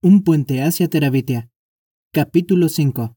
[0.00, 1.50] Un puente hacia Terabitia.
[2.12, 3.16] Capítulo 5.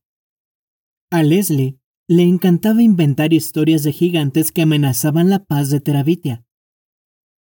[1.11, 6.43] A Leslie le encantaba inventar historias de gigantes que amenazaban la paz de Terabitia.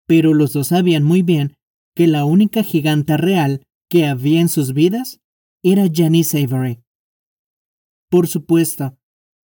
[0.08, 1.56] Pero los dos sabían muy bien
[1.95, 5.21] que la única giganta real que había en sus vidas
[5.62, 6.83] era Janice Avery.
[8.11, 8.99] Por supuesto,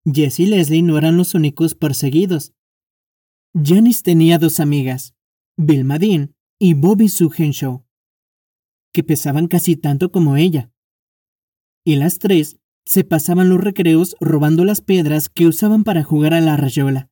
[0.05, 2.53] Jess y Leslie no eran los únicos perseguidos.
[3.53, 5.13] Janice tenía dos amigas,
[5.57, 7.82] Bill Madin y Bobby Sue Henshaw,
[8.93, 10.71] que pesaban casi tanto como ella.
[11.85, 16.41] Y las tres se pasaban los recreos robando las piedras que usaban para jugar a
[16.41, 17.09] la rayola,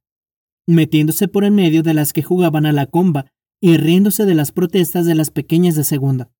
[0.68, 4.52] metiéndose por en medio de las que jugaban a la comba y riéndose de las
[4.52, 6.32] protestas de las pequeñas de segundo.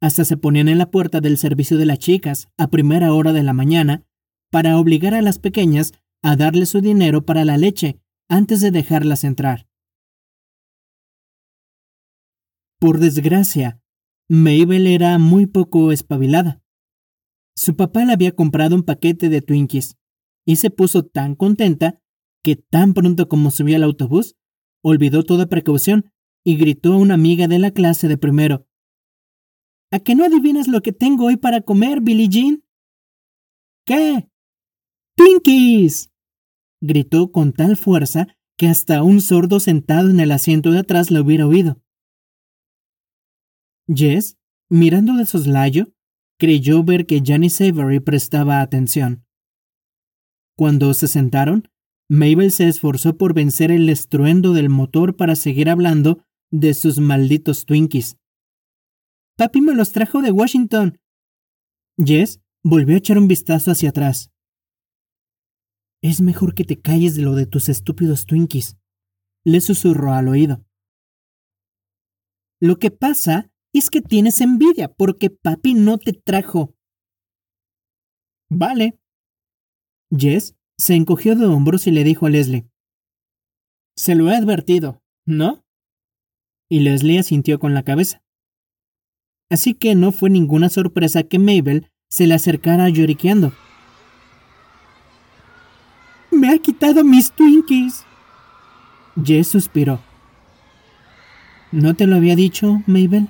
[0.00, 3.42] Hasta se ponían en la puerta del servicio de las chicas a primera hora de
[3.42, 4.04] la mañana
[4.50, 9.24] para obligar a las pequeñas a darle su dinero para la leche antes de dejarlas
[9.24, 9.66] entrar.
[12.78, 13.80] Por desgracia,
[14.28, 16.62] Mabel era muy poco espabilada.
[17.56, 19.96] Su papá le había comprado un paquete de Twinkies
[20.44, 22.00] y se puso tan contenta
[22.42, 24.36] que tan pronto como subió al autobús,
[24.82, 26.12] olvidó toda precaución
[26.44, 28.66] y gritó a una amiga de la clase de primero.
[29.90, 32.62] ¿A que no adivinas lo que tengo hoy para comer, Billie Jean?
[33.86, 34.28] ¿Qué?
[35.16, 36.10] ¡Twinkies!
[36.80, 41.22] gritó con tal fuerza que hasta un sordo sentado en el asiento de atrás lo
[41.22, 41.80] hubiera oído.
[43.92, 44.36] Jess,
[44.70, 45.92] mirando de soslayo,
[46.38, 49.24] creyó ver que Janice Avery prestaba atención.
[50.56, 51.68] Cuando se sentaron,
[52.10, 57.66] Mabel se esforzó por vencer el estruendo del motor para seguir hablando de sus malditos
[57.66, 58.16] Twinkies.
[59.36, 60.98] Papi me los trajo de Washington.
[61.96, 64.30] Jess volvió a echar un vistazo hacia atrás.
[66.02, 68.76] Es mejor que te calles de lo de tus estúpidos Twinkies,
[69.44, 70.64] le susurró al oído.
[72.60, 76.74] Lo que pasa es que tienes envidia porque papi no te trajo.
[78.50, 78.98] Vale.
[80.10, 82.68] Jess se encogió de hombros y le dijo a Leslie.
[83.96, 85.64] Se lo he advertido, ¿no?
[86.70, 88.22] Y Leslie asintió con la cabeza.
[89.50, 93.52] Así que no fue ninguna sorpresa que Mabel se le acercara lloriqueando.
[96.30, 98.04] Me ha quitado mis Twinkies.
[99.22, 100.00] Jess suspiró.
[101.72, 103.28] ¿No te lo había dicho, Mabel?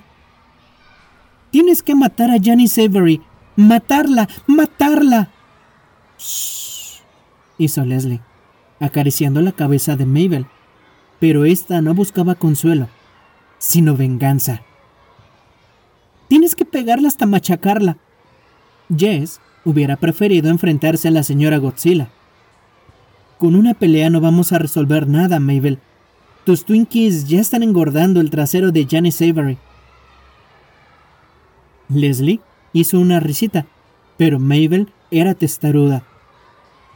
[1.51, 3.23] Tienes que matar a Janice Avery.
[3.57, 5.31] Matarla, matarla.
[6.19, 7.01] Shh,
[7.59, 8.21] hizo Leslie,
[8.81, 10.47] acariciando la cabeza de Mabel.
[11.21, 12.89] Pero esta no buscaba consuelo,
[13.59, 14.63] sino venganza.
[16.29, 17.97] Tienes que pegarla hasta machacarla.
[18.95, 22.11] Jess hubiera preferido enfrentarse a la señora Godzilla.
[23.39, 25.79] Con una pelea no vamos a resolver nada, Mabel.
[26.45, 29.59] Tus Twinkies ya están engordando el trasero de Janice Avery.
[31.89, 32.41] Leslie
[32.73, 33.67] hizo una risita,
[34.17, 36.05] pero Mabel era testaruda.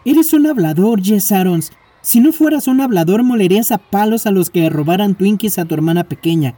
[0.04, 1.72] Eres un hablador, Jess Arons.
[2.02, 5.74] Si no fueras un hablador, molerías a palos a los que robaran Twinkies a tu
[5.74, 6.56] hermana pequeña.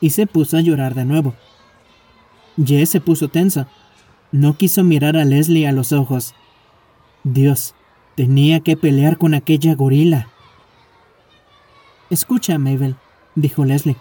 [0.00, 1.34] Y se puso a llorar de nuevo.
[2.62, 3.68] Jess se puso tensa.
[4.30, 6.34] No quiso mirar a Leslie a los ojos.
[7.24, 7.74] Dios,
[8.14, 10.28] tenía que pelear con aquella gorila.
[12.10, 12.96] Escucha, Mabel,
[13.34, 13.96] dijo Leslie.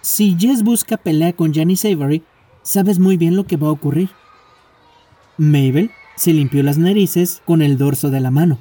[0.00, 2.22] Si Jess busca pelea con Janice Avery,
[2.62, 4.10] sabes muy bien lo que va a ocurrir.
[5.36, 8.58] Mabel se limpió las narices con el dorso de la mano.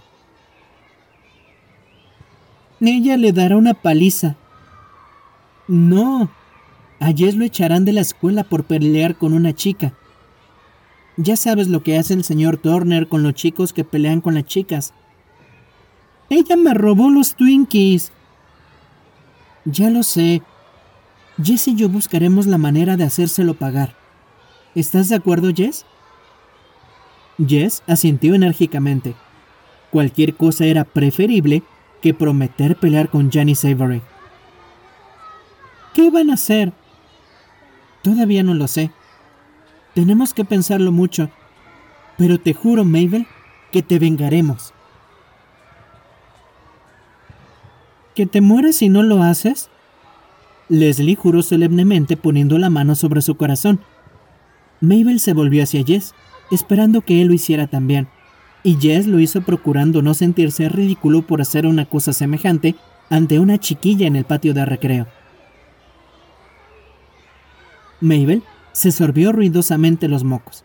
[2.80, 4.36] Ella le dará una paliza.
[5.68, 6.30] No,
[7.00, 9.94] a Jess lo echarán de la escuela por pelear con una chica.
[11.18, 14.46] Ya sabes lo que hace el señor Turner con los chicos que pelean con las
[14.46, 14.94] chicas.
[16.30, 18.12] Ella me robó los Twinkies.
[19.66, 20.44] Ya lo sé,
[21.42, 23.96] Jess y yo buscaremos la manera de hacérselo pagar.
[24.74, 25.86] ¿Estás de acuerdo, Jess?
[27.46, 29.16] Jess asintió enérgicamente.
[29.92, 31.64] Cualquier cosa era preferible
[32.02, 34.02] que prometer pelear con Janice Avery.
[35.94, 36.74] ¿Qué van a hacer?
[38.02, 38.92] Todavía no lo sé.
[39.94, 41.30] Tenemos que pensarlo mucho.
[42.18, 43.28] Pero te juro, Mabel,
[43.72, 44.74] que te vengaremos.
[48.16, 49.70] ¿Que te mueras si no lo haces?
[50.70, 53.80] Leslie juró solemnemente poniendo la mano sobre su corazón.
[54.82, 56.14] Mabel se volvió hacia Jess,
[56.52, 58.08] esperando que él lo hiciera también,
[58.64, 62.76] y Jess lo hizo procurando no sentirse ridículo por hacer una cosa semejante
[63.10, 65.08] ante una chiquilla en el patio de recreo.
[68.02, 68.44] Mabel
[68.74, 70.64] se sorbió ruidosamente los mocos.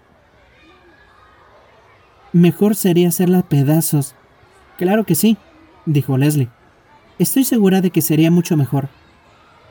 [2.32, 4.14] Mejor sería hacerla pedazos.
[4.78, 5.36] Claro que sí,
[5.86, 6.48] dijo Leslie.
[7.18, 8.88] Estoy segura de que sería mucho mejor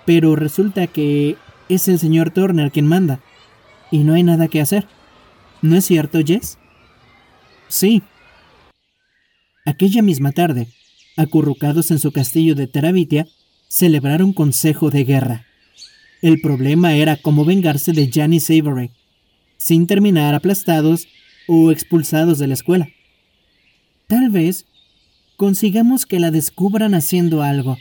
[0.06, 1.38] pero resulta que
[1.70, 3.20] es el señor Turner quien manda.
[3.94, 4.88] y no hay nada que hacer.
[5.62, 6.58] ¿No es cierto, Jess?
[7.68, 8.02] Sí.
[9.66, 10.70] Aquella misma tarde,
[11.18, 13.28] acurrucados en su castillo de Terabitia,
[13.68, 15.46] celebraron consejo de guerra.
[16.22, 18.92] El problema era cómo vengarse de Janice Avery,
[19.58, 21.08] sin terminar aplastados
[21.48, 22.90] o expulsados de la escuela.
[24.08, 24.66] Tal vez
[25.38, 27.78] consigamos que la descubran haciendo algo.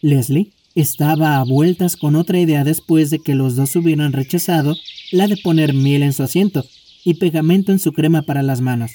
[0.00, 4.76] Leslie estaba a vueltas con otra idea después de que los dos hubieran rechazado
[5.10, 6.64] la de poner miel en su asiento
[7.04, 8.92] y pegamento en su crema para las manos.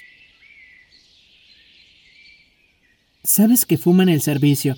[3.24, 4.78] Sabes que fuman el servicio.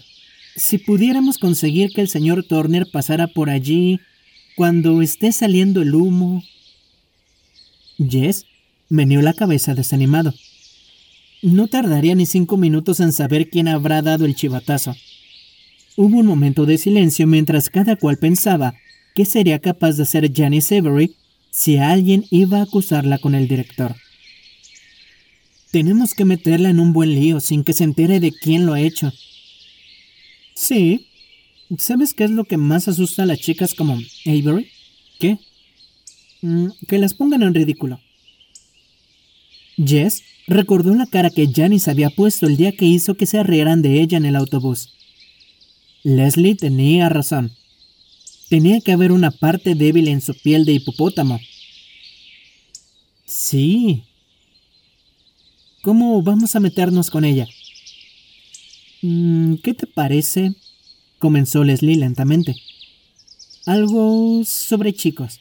[0.55, 3.99] Si pudiéramos conseguir que el señor Turner pasara por allí
[4.55, 6.43] cuando esté saliendo el humo.
[7.97, 8.45] Jess
[8.89, 10.33] meneó la cabeza desanimado.
[11.41, 14.95] No tardaría ni cinco minutos en saber quién habrá dado el chivatazo.
[15.97, 18.75] Hubo un momento de silencio mientras cada cual pensaba
[19.13, 21.15] qué sería capaz de hacer Janice Avery
[21.51, 23.95] si alguien iba a acusarla con el director.
[25.71, 28.81] Tenemos que meterla en un buen lío sin que se entere de quién lo ha
[28.81, 29.13] hecho.
[30.53, 31.07] Sí.
[31.77, 34.67] ¿Sabes qué es lo que más asusta a las chicas como Avery?
[35.19, 35.39] ¿Qué?
[36.41, 37.99] Mm, que las pongan en ridículo.
[39.77, 43.81] Jess recordó la cara que Janice había puesto el día que hizo que se rieran
[43.81, 44.93] de ella en el autobús.
[46.05, 47.51] Leslie tenía razón.
[48.47, 51.39] Tenía que haber una parte débil en su piel de hipopótamo.
[53.25, 54.03] Sí.
[55.81, 57.47] ¿Cómo vamos a meternos con ella?
[59.01, 60.53] Mm, ¿Qué te parece?
[61.17, 62.55] comenzó Leslie lentamente.
[63.65, 65.39] Algo sobre chicos.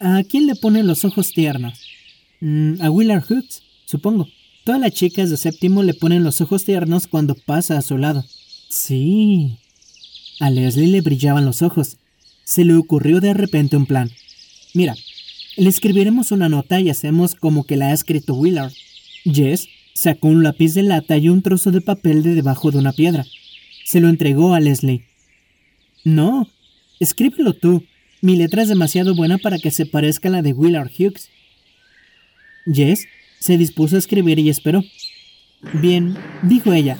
[0.00, 1.78] ¿A quién le ponen los ojos tiernos?
[2.40, 4.26] Mm, a Willard Hooks, supongo.
[4.64, 8.24] Todas las chicas de séptimo le ponen los ojos tiernos cuando pasa a su lado.
[8.76, 9.56] Sí.
[10.38, 11.96] A Leslie le brillaban los ojos.
[12.44, 14.10] Se le ocurrió de repente un plan.
[14.74, 14.94] Mira,
[15.56, 18.72] le escribiremos una nota y hacemos como que la ha escrito Willard.
[19.24, 22.92] Jess sacó un lápiz de lata y un trozo de papel de debajo de una
[22.92, 23.24] piedra.
[23.86, 25.06] Se lo entregó a Leslie.
[26.04, 26.46] No,
[27.00, 27.82] escríbelo tú.
[28.20, 31.30] Mi letra es demasiado buena para que se parezca a la de Willard Hughes.
[32.66, 33.06] Jess
[33.40, 34.84] se dispuso a escribir y esperó.
[35.80, 36.98] Bien, dijo ella.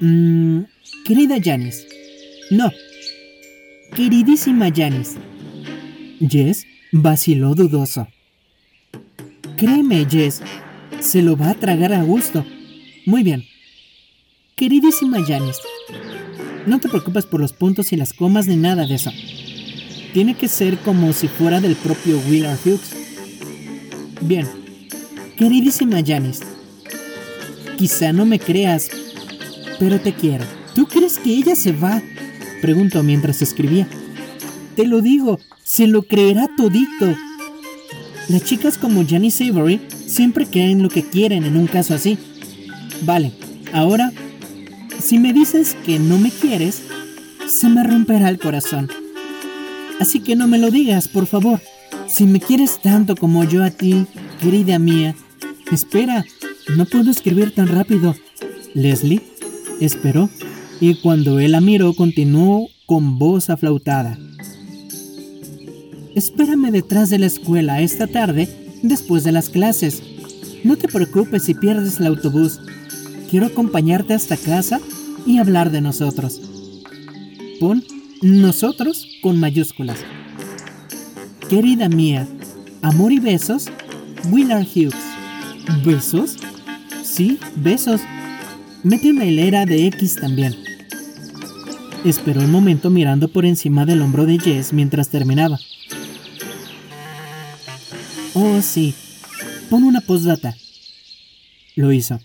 [0.00, 0.62] Mmm,
[1.04, 1.88] Querida Janice.
[2.50, 2.70] No.
[3.94, 5.18] Queridísima Janice.
[6.20, 8.06] Jess vaciló dudoso.
[9.56, 10.42] Créeme, Jess,
[11.00, 12.46] se lo va a tragar a gusto.
[13.04, 13.44] Muy bien.
[14.54, 15.60] Queridísima Janice,
[16.66, 19.10] no te preocupes por los puntos y las comas ni nada de eso.
[20.12, 22.94] Tiene que ser como si fuera del propio Willard Hughes.
[24.20, 24.46] Bien.
[25.36, 26.44] Queridísima Janice,
[27.76, 28.90] quizá no me creas,
[29.80, 30.61] pero te quiero.
[30.74, 32.02] ¿Tú crees que ella se va?
[32.60, 33.86] Preguntó mientras escribía.
[34.76, 37.14] Te lo digo, se lo creerá todito.
[38.28, 42.18] Las chicas como Janice Avery siempre creen lo que quieren en un caso así.
[43.02, 43.32] Vale,
[43.72, 44.12] ahora,
[44.98, 46.82] si me dices que no me quieres,
[47.46, 48.88] se me romperá el corazón.
[50.00, 51.60] Así que no me lo digas, por favor.
[52.08, 54.06] Si me quieres tanto como yo a ti,
[54.40, 55.14] querida mía.
[55.70, 56.24] Espera,
[56.76, 58.14] no puedo escribir tan rápido.
[58.74, 59.22] Leslie
[59.80, 60.30] esperó
[60.82, 64.18] y cuando él la miró continuó con voz aflautada.
[66.16, 68.48] Espérame detrás de la escuela esta tarde
[68.82, 70.02] después de las clases.
[70.64, 72.58] No te preocupes si pierdes el autobús.
[73.30, 74.80] Quiero acompañarte hasta casa
[75.24, 76.40] y hablar de nosotros.
[77.60, 77.84] Pon
[78.20, 79.98] nosotros con mayúsculas.
[81.48, 82.26] Querida mía,
[82.82, 83.68] amor y besos,
[84.32, 84.96] Willard Hughes.
[85.84, 86.38] ¿Besos?
[87.04, 88.00] Sí, besos.
[88.82, 90.61] Mete una hilera de X también.
[92.04, 95.58] Esperó un momento mirando por encima del hombro de Jess mientras terminaba.
[98.34, 98.94] Oh, sí.
[99.70, 100.56] Pon una postdata.
[101.76, 102.18] Lo hizo.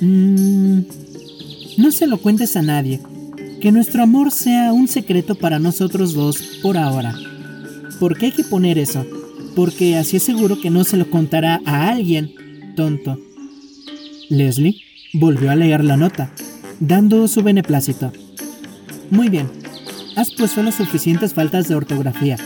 [0.00, 0.80] Mm,
[1.78, 3.00] no se lo cuentes a nadie.
[3.62, 7.16] Que nuestro amor sea un secreto para nosotros dos por ahora.
[7.98, 9.06] ¿Por qué hay que poner eso?
[9.56, 13.18] Porque así es seguro que no se lo contará a alguien, tonto.
[14.28, 14.82] Leslie
[15.14, 16.30] volvió a leer la nota,
[16.80, 18.12] dando su beneplácito.
[19.10, 19.50] Muy bien,
[20.16, 22.36] has puesto las suficientes faltas de ortografía.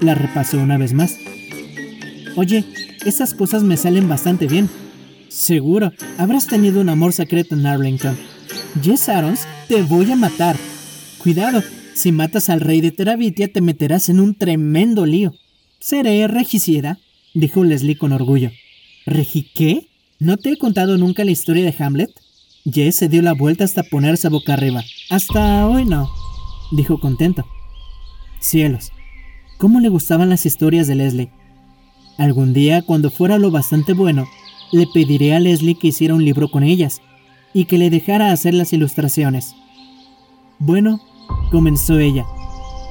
[0.00, 1.16] La repasó una vez más.
[2.36, 2.64] Oye,
[3.04, 4.68] esas cosas me salen bastante bien.
[5.28, 8.16] Seguro, habrás tenido un amor secreto en Arlington.
[8.82, 10.56] Jess Arons, te voy a matar.
[11.18, 11.62] Cuidado,
[11.94, 15.34] si matas al rey de Terabitia te meterás en un tremendo lío.
[15.80, 16.98] Seré regicida,
[17.34, 18.50] dijo Leslie con orgullo.
[19.06, 19.88] ¿Regi qué?
[20.18, 22.10] ¿No te he contado nunca la historia de Hamlet?
[22.68, 24.82] Jess se dio la vuelta hasta ponerse boca arriba.
[25.08, 26.10] Hasta hoy no,
[26.72, 27.46] dijo contento.
[28.40, 28.92] Cielos.
[29.56, 31.30] cómo le gustaban las historias de Leslie.
[32.18, 34.26] Algún día, cuando fuera lo bastante bueno,
[34.72, 37.02] le pediré a Leslie que hiciera un libro con ellas
[37.54, 39.54] y que le dejara hacer las ilustraciones.
[40.58, 41.00] Bueno,
[41.52, 42.26] comenzó ella.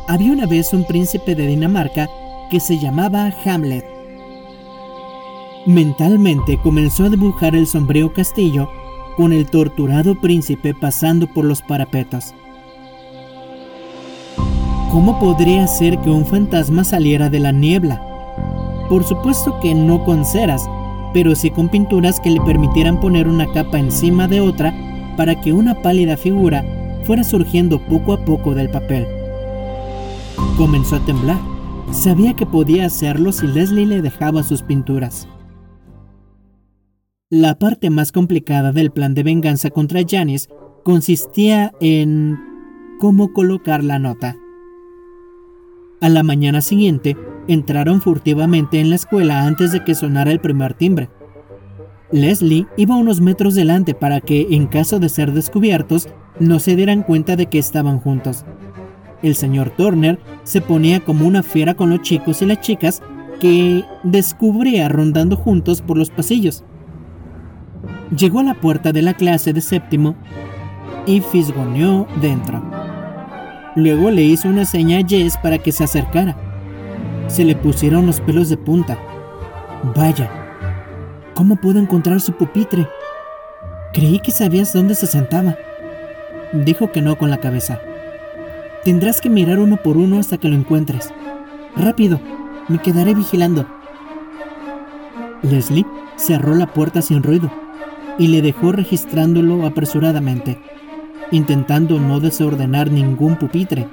[0.08, 2.10] Había una vez un príncipe de Dinamarca
[2.50, 3.86] que se llamaba Hamlet.
[5.66, 8.70] Mentalmente comenzó a dibujar el sombrío castillo
[9.18, 12.34] con el torturado príncipe pasando por los parapetos.
[14.92, 18.02] ¿Cómo podría ser que un fantasma saliera de la niebla?
[18.90, 20.70] Por supuesto que no con ceras,
[21.14, 24.74] pero sí con pinturas que le permitieran poner una capa encima de otra
[25.18, 26.64] para que una pálida figura
[27.04, 29.08] fuera surgiendo poco a poco del papel.
[30.58, 31.40] Comenzó a temblar.
[31.92, 35.28] Sabía que podía hacerlo si Leslie le dejaba sus pinturas.
[37.32, 40.48] La parte más complicada del plan de venganza contra Janice
[40.84, 42.38] consistía en
[43.00, 44.38] cómo colocar la nota.
[46.02, 47.18] A la mañana siguiente,
[47.48, 51.10] entraron furtivamente en la escuela antes de que sonara el primer timbre.
[52.12, 56.08] Leslie iba unos metros delante para que, en caso de ser descubiertos,
[56.40, 58.46] no se dieran cuenta de que estaban juntos.
[59.24, 63.02] El señor Turner se ponía como una fiera con los chicos y las chicas
[63.40, 66.64] que descubría rondando juntos por los pasillos.
[68.16, 70.16] Llegó a la puerta de la clase de séptimo
[71.06, 72.62] y fisgoneó dentro.
[73.76, 76.36] Luego le hizo una seña a Jess para que se acercara.
[77.28, 78.98] Se le pusieron los pelos de punta.
[79.96, 80.30] Vaya,
[81.34, 82.88] ¿cómo pudo encontrar su pupitre?
[83.92, 85.58] Creí que sabías dónde se sentaba.
[86.54, 87.82] Dijo que no con la cabeza.
[88.84, 91.12] Tendrás que mirar uno por uno hasta que lo encuentres.
[91.76, 92.20] Rápido,
[92.68, 93.66] me quedaré vigilando.
[95.42, 95.86] Leslie
[96.18, 97.65] cerró la puerta sin ruido
[98.18, 100.58] y le dejó registrándolo apresuradamente,
[101.32, 103.88] intentando no desordenar ningún pupitre.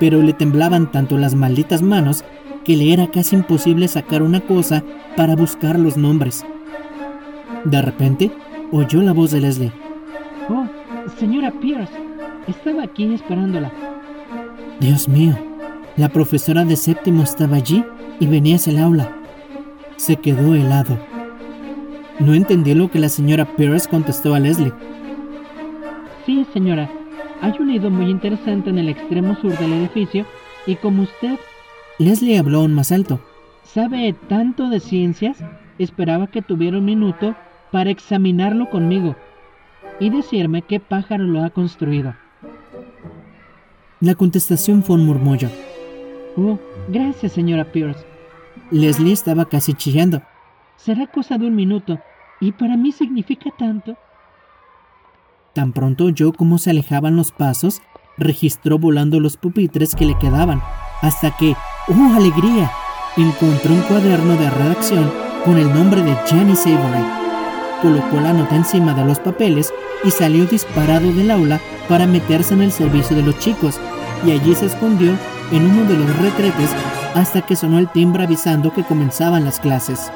[0.00, 2.24] Pero le temblaban tanto las malditas manos
[2.64, 4.82] que le era casi imposible sacar una cosa
[5.16, 6.44] para buscar los nombres.
[7.64, 8.30] De repente,
[8.72, 9.72] oyó la voz de Leslie.
[10.48, 10.66] Oh,
[11.18, 11.92] señora Pierce,
[12.48, 13.70] estaba aquí esperándola.
[14.80, 15.38] Dios mío,
[15.96, 17.84] la profesora de séptimo estaba allí
[18.18, 19.16] y venía hacia el aula.
[19.96, 20.98] Se quedó helado.
[22.20, 24.72] No entendió lo que la señora Pierce contestó a Leslie.
[26.24, 26.90] Sí, señora.
[27.40, 30.24] Hay un nido muy interesante en el extremo sur del edificio
[30.66, 31.38] y como usted
[31.98, 33.20] Leslie habló aún más alto.
[33.62, 35.38] ¿Sabe tanto de ciencias?
[35.78, 37.34] Esperaba que tuviera un minuto
[37.70, 39.16] para examinarlo conmigo
[40.00, 42.14] y decirme qué pájaro lo ha construido.
[44.00, 45.48] La contestación fue un murmullo.
[46.36, 48.04] Oh, gracias, señora Pierce.
[48.70, 50.22] Leslie estaba casi chillando.
[50.76, 51.98] Será cosa de un minuto,
[52.40, 53.96] y para mí significa tanto.
[55.54, 57.80] Tan pronto oyó cómo se alejaban los pasos,
[58.18, 60.60] registró volando los pupitres que le quedaban,
[61.00, 61.56] hasta que,
[61.88, 62.70] ¡oh alegría!,
[63.16, 65.12] encontró un cuaderno de redacción
[65.44, 67.04] con el nombre de Janice Avery.
[67.82, 69.72] Colocó la nota encima de los papeles
[70.04, 73.80] y salió disparado del aula para meterse en el servicio de los chicos,
[74.26, 75.16] y allí se escondió
[75.52, 76.70] en uno de los retretes
[77.14, 80.10] hasta que sonó el timbre avisando que comenzaban las clases.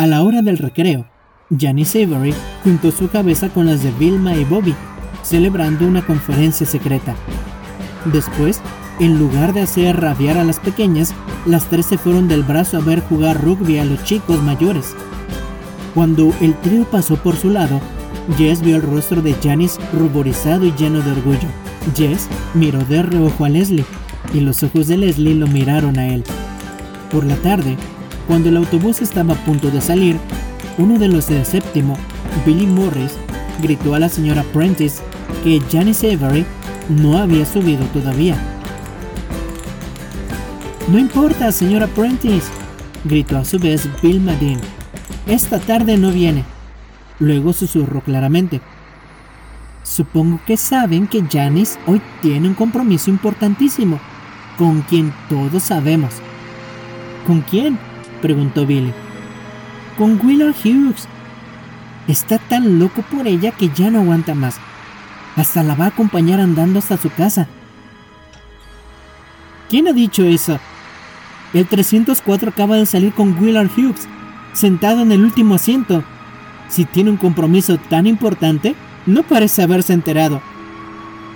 [0.00, 1.04] A la hora del recreo,
[1.50, 2.32] Janice Avery
[2.64, 4.74] juntó su cabeza con las de Vilma y Bobby,
[5.22, 7.14] celebrando una conferencia secreta.
[8.06, 8.62] Después,
[8.98, 11.14] en lugar de hacer rabiar a las pequeñas,
[11.44, 14.94] las tres se fueron del brazo a ver jugar rugby a los chicos mayores.
[15.94, 17.78] Cuando el trío pasó por su lado,
[18.38, 21.48] Jess vio el rostro de Janice ruborizado y lleno de orgullo.
[21.94, 23.84] Jess miró de reojo a Leslie
[24.32, 26.24] y los ojos de Leslie lo miraron a él.
[27.10, 27.76] Por la tarde,
[28.26, 30.18] cuando el autobús estaba a punto de salir,
[30.78, 31.96] uno de los de séptimo,
[32.46, 33.12] Billy Morris,
[33.60, 35.02] gritó a la señora Prentice
[35.44, 36.44] que Janice Avery
[36.88, 38.36] no había subido todavía.
[40.88, 42.50] No importa, señora Prentice,
[43.04, 44.58] gritó a su vez Bill Madin.
[45.26, 46.44] Esta tarde no viene.
[47.18, 48.60] Luego susurró claramente.
[49.82, 54.00] Supongo que saben que Janice hoy tiene un compromiso importantísimo,
[54.56, 56.14] con quien todos sabemos.
[57.26, 57.78] ¿Con quién?
[58.20, 58.92] Preguntó Billy.
[59.98, 61.08] Con Willard Hughes.
[62.08, 64.56] Está tan loco por ella que ya no aguanta más.
[65.36, 67.46] Hasta la va a acompañar andando hasta su casa.
[69.68, 70.58] ¿Quién ha dicho eso?
[71.52, 74.08] El 304 acaba de salir con Willard Hughes,
[74.52, 76.04] sentado en el último asiento.
[76.68, 78.74] Si tiene un compromiso tan importante,
[79.06, 80.40] no parece haberse enterado.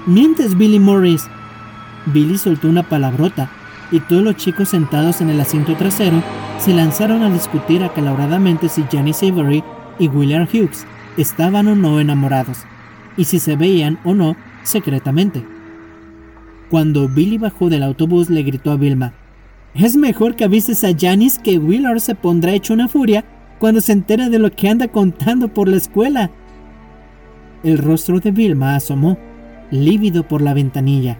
[0.06, 1.26] Mientes, Billy Morris.
[2.06, 3.50] Billy soltó una palabrota,
[3.90, 6.22] y todos los chicos sentados en el asiento trasero
[6.58, 9.62] se lanzaron a discutir acaloradamente si Janice Avery
[9.98, 10.86] y Willard Hughes
[11.16, 12.58] estaban o no enamorados
[13.16, 15.44] y si se veían o no secretamente.
[16.70, 19.12] Cuando Billy bajó del autobús le gritó a Vilma,
[19.74, 23.24] es mejor que avises a Janice que Willard se pondrá hecho una furia
[23.58, 26.30] cuando se entera de lo que anda contando por la escuela.
[27.62, 29.18] El rostro de Vilma asomó,
[29.70, 31.18] lívido por la ventanilla.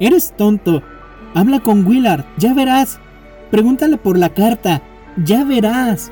[0.00, 0.82] Eres tonto.
[1.36, 2.98] Habla con Willard, ya verás.
[3.50, 4.80] Pregúntale por la carta,
[5.22, 6.10] ya verás.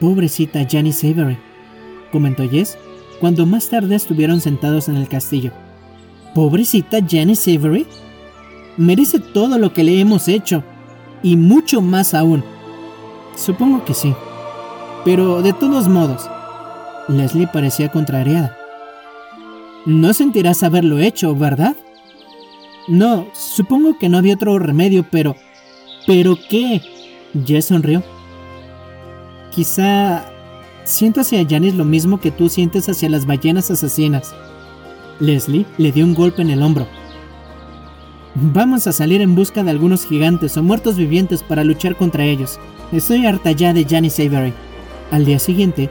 [0.00, 1.38] Pobrecita Janice Avery,
[2.12, 2.78] comentó Jess
[3.20, 5.50] cuando más tarde estuvieron sentados en el castillo.
[6.34, 7.86] Pobrecita Janice Avery.
[8.76, 10.64] Merece todo lo que le hemos hecho,
[11.22, 12.42] y mucho más aún.
[13.36, 14.14] Supongo que sí.
[15.04, 16.28] Pero de todos modos,
[17.08, 18.56] Leslie parecía contrariada.
[19.84, 21.76] No sentirás haberlo hecho, ¿verdad?
[22.88, 25.36] No, supongo que no había otro remedio, pero...
[26.06, 26.82] ¿Pero qué?
[27.46, 28.02] Jess sonrió.
[29.54, 30.31] Quizá
[30.84, 34.34] siento hacia Janice lo mismo que tú sientes hacia las ballenas asesinas.
[35.20, 36.86] Leslie le dio un golpe en el hombro.
[38.34, 42.58] Vamos a salir en busca de algunos gigantes o muertos vivientes para luchar contra ellos.
[42.90, 44.52] Estoy harta ya de Janice Avery.
[45.10, 45.90] Al día siguiente,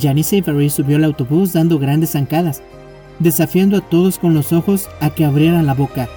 [0.00, 2.62] Janice Avery subió al autobús dando grandes zancadas,
[3.18, 6.08] desafiando a todos con los ojos a que abrieran la boca.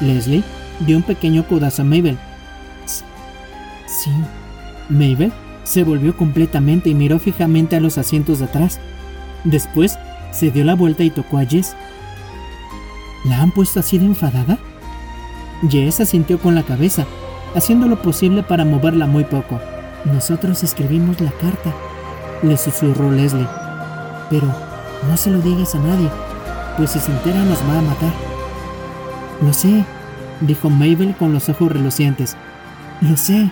[0.00, 0.44] Leslie
[0.86, 2.16] dio un pequeño codazo a Mabel.
[2.86, 4.10] Sí,
[4.88, 5.32] Mabel
[5.64, 8.78] se volvió completamente y miró fijamente a los asientos de atrás.
[9.44, 9.98] Después
[10.30, 11.74] se dio la vuelta y tocó a Jess.
[13.24, 14.58] ¿La han puesto así de enfadada?
[15.68, 17.06] Jess asintió con la cabeza,
[17.54, 19.60] haciendo lo posible para moverla muy poco.
[20.04, 21.74] Nosotros escribimos la carta,
[22.42, 23.48] le susurró Leslie.
[24.28, 24.46] Pero
[25.08, 26.10] no se lo digas a nadie,
[26.76, 28.12] pues si se entera nos va a matar.
[29.40, 29.84] Lo sé,
[30.40, 32.36] dijo Mabel con los ojos relucientes.
[33.00, 33.50] Lo sé,